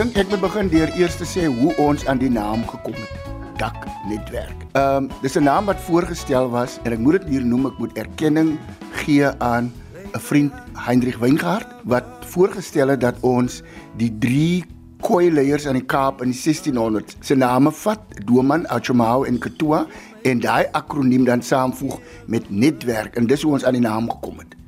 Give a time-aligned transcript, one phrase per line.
[0.00, 3.24] dink ek moet begin deur eers te sê hoe ons aan die naam gekom het.
[3.60, 4.62] Dak netwerk.
[4.72, 7.78] Ehm um, dis 'n naam wat voorgestel was en ek moet dit hier noem, ek
[7.78, 8.56] moet erkenning
[9.02, 9.68] gee aan
[10.16, 13.62] 'n vriend Hendrik Weingart wat voorgestel het dat ons
[13.96, 14.64] die drie
[15.00, 19.86] koi leiers aan die Kaap in die 1600s se name vat, Doman, Achomao en Katua
[20.22, 24.38] en daai akroniem dan saamvoeg met netwerk en dis hoe ons aan die naam gekom
[24.38, 24.59] het.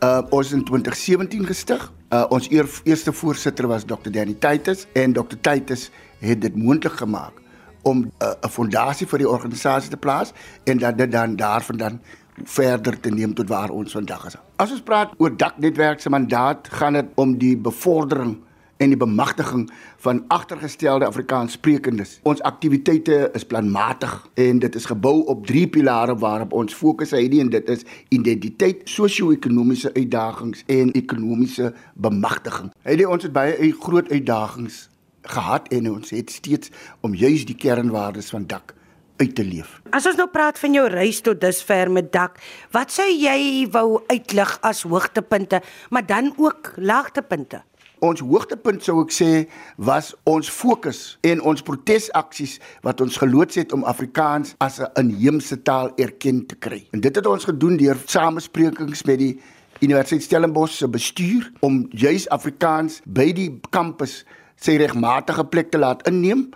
[0.00, 1.92] Uh ons in 2017 gestig.
[2.10, 4.10] Uh ons eer, eerste voorsitter was Dr.
[4.10, 5.36] Danny Titus en Dr.
[5.40, 7.42] Titus het dit moontlik gemaak
[7.82, 10.32] om 'n uh, fondasie vir die organisasie te plaas
[10.64, 12.00] en dat dit dan daarvandaan
[12.42, 14.36] verder te neem tot waar ons vandag is.
[14.56, 18.38] As ons praat oor daknetwerk se mandaat, gaan dit om die bevordering
[18.84, 19.64] en die bemagtiging
[20.04, 22.18] van agtergestelde Afrikaanssprekendes.
[22.28, 27.38] Ons aktiwiteite is planmatig en dit is gebou op drie pilare waarop ons fokus het
[27.40, 32.72] en dit is identiteit, sosio-ekonomiese uitdagings en ekonomiese bemagtiging.
[32.82, 34.88] Het ons het baie groot uitdagings
[35.24, 38.74] gehad en ons het steeds om juis die kernwaardes van dak
[39.16, 39.78] uit te leef.
[39.94, 42.40] As ons nou praat van jou reis tot dusver met dak,
[42.74, 47.62] wat sou jy wou uitlig as hoogtepunte, maar dan ook laagtepunte?
[48.04, 49.28] Ons hoogtepunt sou ek sê
[49.88, 55.56] was ons fokus en ons protesaksies wat ons geloods het om Afrikaans as 'n inheemse
[55.62, 56.84] taal erken te kry.
[56.92, 59.40] En dit het ons gedoen deur samesprekings met die
[59.80, 64.24] Universiteit Stellenbosch se bestuur om juis Afrikaans by die kampus
[64.56, 66.50] sy regmatige plek te laat inneem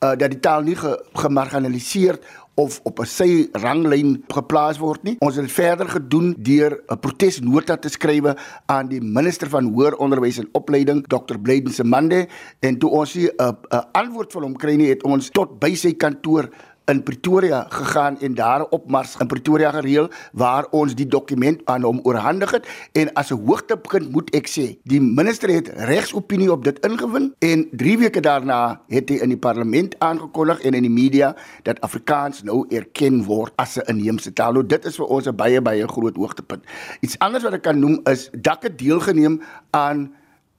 [0.00, 2.18] uh, dat die taal nie ge gemarginaliseer
[2.56, 5.16] of op 'n sy ranglyn geplaas word nie.
[5.20, 10.38] Ons het verder gedoen deur 'n protesnota te skrywe aan die minister van hoër onderwys
[10.38, 11.38] en opleiding, Dr.
[11.38, 12.28] Blyden Semande,
[12.60, 15.92] en toe ons 'n 'n antwoord van hom kry nie, het ons tot by sy
[15.92, 16.48] kantoor
[16.86, 22.00] in Pretoria gegaan en daar opmars in Pretoria gereël waar ons die dokument aan hom
[22.02, 26.78] oorhandig het en as 'n hoogtepunt moet ek sê die minister het regsopinie op dit
[26.86, 31.34] ingewin en 3 weke daarna het hy in die parlement aangekondig en in die media
[31.62, 34.52] dat Afrikaans nou erken word as 'n inheemse taal.
[34.52, 36.64] Nou dit is vir ons 'n baie baie groot hoogtepunt.
[37.00, 40.14] Iets anders wat ek kan noem is dakke deelgeneem aan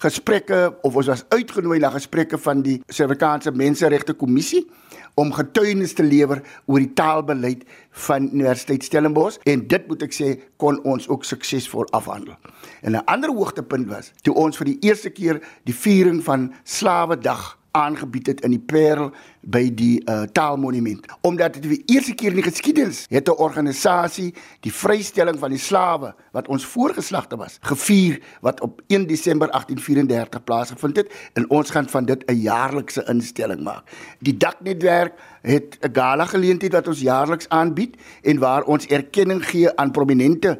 [0.00, 4.64] gesprekke of ons was uitgenooi na gesprekke van die Suid-Afrikaanse Menseregte Kommissie
[5.14, 7.64] om getuienis te lewer oor die taalbeleid
[8.06, 12.36] van Universiteit Stellenbosch en dit moet ek sê kon ons ook suksesvol afhandel.
[12.82, 17.59] En 'n ander hoogtepunt was toe ons vir die eerste keer die viering van Slawedag
[17.70, 21.06] aangebied het in die Parel by die uh, Taalmonument.
[21.20, 25.58] Omdat dit die eerste keer in die geskiedenis het 'n organisasie die vrystelling van die
[25.58, 31.70] slawe wat ons voorgeslagte was, gevier wat op 1 Desember 1834 plaasgevind het en ons
[31.70, 33.84] gaan van dit 'n jaarlikse instelling maak.
[34.18, 39.76] Die daknetwerk het 'n gala geleentheid wat ons jaarliks aanbied en waar ons erkenning gee
[39.76, 40.58] aan prominente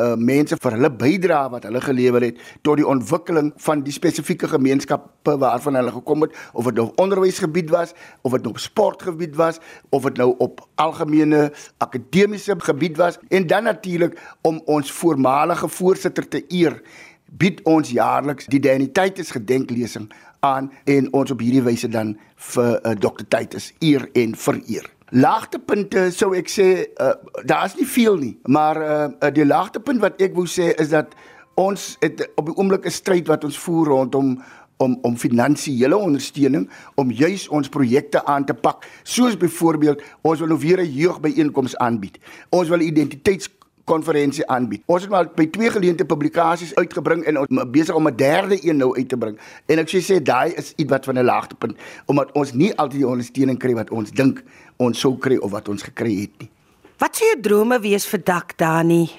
[0.00, 4.48] uh mense vir hulle bydrae wat hulle gelewer het tot die ontwikkeling van die spesifieke
[4.48, 7.92] gemeenskappe waarvan hulle gekom het of dit nou onderwysgebied was
[8.22, 9.60] of dit nou sportgebied was
[9.90, 11.52] of dit nou op algemene
[11.84, 16.80] akademiese gebied was en dan natuurlik om ons voormalige voorsitter te eer
[17.26, 20.08] bied ons jaarliks die Danitaitis gedenklesing
[20.40, 22.16] aan en ons op hierdie wyse dan
[22.52, 23.28] vir uh, Dr.
[23.28, 27.12] Titus eer en vereer laagtepunte sou ek sê uh,
[27.44, 31.12] daar's nie veel nie, maar uh, die laagtepunt wat ek wou sê is dat
[31.60, 34.40] ons het op die oomblik 'n stryd wat ons voer rondom
[34.80, 40.48] om om finansiële ondersteuning om juis ons projekte aan te pak soos byvoorbeeld ons wil
[40.48, 42.18] nou weer 'n jeugbyeenkoms aanbied.
[42.50, 43.50] Ons wil identiteits
[43.84, 44.82] konferensie aanbied.
[44.86, 48.76] Ons het maar by twee geleente publikasies uitgebring en ons besig om 'n derde een
[48.76, 49.38] nou uit te bring.
[49.66, 51.76] En ek sê sê daai is iets wat van 'n laagtepunt
[52.06, 54.42] omdat ons nie altyd die ondersteuning kry wat ons dink
[54.76, 56.50] ons sou kry of wat ons gekry het nie.
[56.98, 59.10] Wat sou jou drome wees vir dak Dani?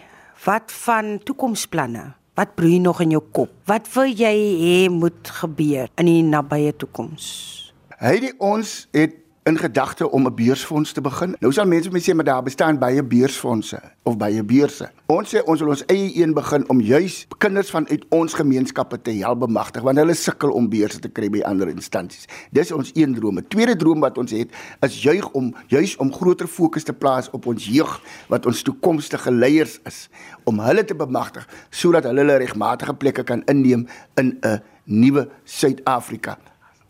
[0.46, 2.14] Wat van toekomsplanne?
[2.34, 3.50] Wat broei nog in jou kop?
[3.66, 7.74] Wat wil jy hê moet gebeur in die nabye toekoms?
[7.98, 11.36] Heidi ons het in gedagte om 'n beursfonds te begin.
[11.40, 14.90] Nou sal mense my sê maar daar bestaan baie beursfondse of baie beurse.
[15.06, 19.02] Ons sê ons wil ons eie een begin om juis kinders van uit ons gemeenskappe
[19.02, 22.26] te help bemagtig want hulle sukkel om beurse te kry by ander instansies.
[22.52, 23.38] Dis ons een droom.
[23.38, 27.30] 'n Tweede droom wat ons het is juig om juis om groter fokus te plaas
[27.30, 30.10] op ons jeug wat ons toekomstige leiers is
[30.44, 36.38] om hulle te bemagtig sodat hulle hulle regmatige plekke kan inneem in 'n nuwe Suid-Afrika.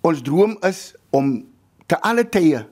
[0.02, 1.53] Ons droom is om
[1.94, 2.64] te alle tye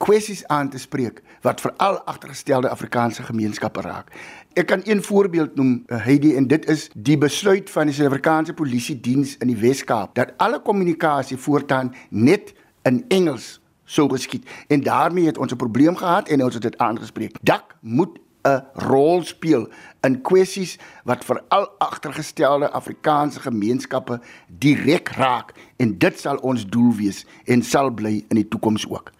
[0.00, 4.12] kwessies aan te spreek wat veral agtergestelde Afrikaanse gemeenskappe raak.
[4.52, 8.54] Ek kan een voorbeeld noem, eh, Heidi, en dit is die besluit van die Suid-Afrikaanse
[8.54, 12.52] Polisie Diens in die Wes-Kaap dat alle kommunikasie voortaan net
[12.82, 14.48] in Engels sou geskied.
[14.68, 17.36] En daarmee het ons 'n probleem gehad en ons het dit aangespreek.
[17.42, 19.68] Dak moet 'n rol speel
[20.00, 24.20] in kwessies wat veral agtergestelde Afrikaanse gemeenskappe
[24.58, 29.10] direk raak en dit sal ons doel wees en sal bly in die toekoms ook.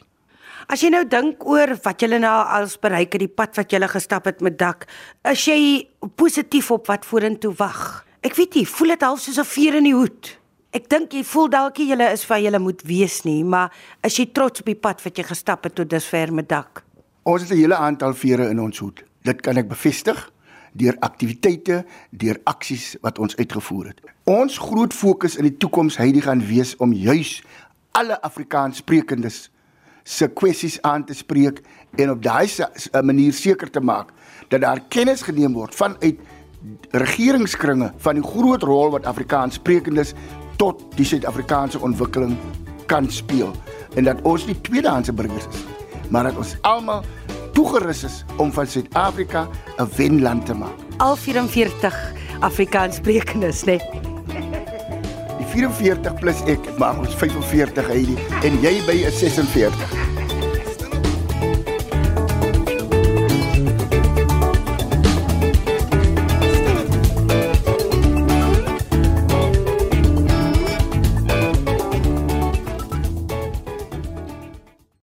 [0.65, 3.79] As jy nou dink oor wat jy nou als bereik het, die pad wat jy
[3.87, 4.87] gestap het met dak,
[5.29, 5.87] is jy
[6.17, 8.03] positief op wat vorentoe wag?
[8.25, 10.37] Ek weet nie, voel dit half soos 'n vuur in die hoed.
[10.73, 13.71] Ek dink jy voel dalk jy is van jy moet wees nie, maar
[14.03, 16.83] is jy trots op die pad wat jy gestap het tot dusver met dak?
[17.23, 19.03] Ons het 'n hele aantal vere in ons hoed.
[19.23, 20.31] Dit kan ek bevestig
[20.73, 24.01] deur aktiwiteite, deur aksies wat ons uitgevoer het.
[24.23, 27.43] Ons groot fokus in die toekoms hy gaan wees om juis
[27.91, 29.49] alle Afrikaanssprekendes
[30.07, 31.61] se kwessies aan te spreek
[31.99, 32.47] en op daai
[33.03, 34.13] manier seker te maak
[34.47, 36.19] dat daar kennis geneem word vanuit
[36.91, 40.13] regeringskringe van die groot rol wat Afrikaanssprekendes
[40.57, 42.37] tot die Suid-Afrikaanse ontwikkeling
[42.87, 43.51] kan speel
[43.95, 45.65] en dat ons nie tweedehandse burgers is
[46.09, 47.03] maar dat ons almal
[47.57, 50.77] toegerus is om van Suid-Afrika 'n wenland te maak.
[50.97, 53.65] Al 44 Afrikaanssprekendes, né?
[53.65, 53.96] Nee.
[55.57, 58.03] 44 plus ek, maar ons 45 hy
[58.45, 60.06] en jy by is 46.